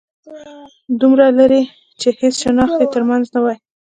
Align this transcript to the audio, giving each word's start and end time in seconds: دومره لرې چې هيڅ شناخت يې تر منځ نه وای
دومره 1.01 1.25
لرې 1.37 1.61
چې 1.99 2.09
هيڅ 2.19 2.35
شناخت 2.43 2.77
يې 2.83 2.87
تر 2.95 3.03
منځ 3.09 3.25
نه 3.35 3.39
وای 3.43 3.57